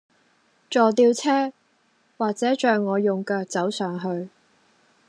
[0.67, 1.53] 坐吊車，
[2.17, 4.29] 或者像我用腳走上去